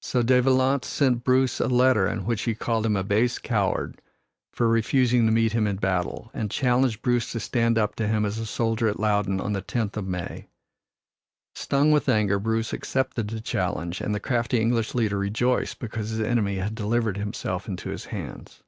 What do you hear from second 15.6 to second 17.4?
because his enemy had delivered